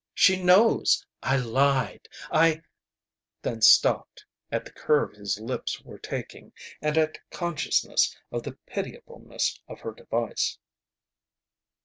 [0.15, 1.05] She knows!
[1.21, 2.09] I lied!
[2.31, 2.63] I"
[3.43, 9.59] then stopped, at the curve his lips were taking and at consciousness of the pitiableness
[9.67, 10.57] of her device.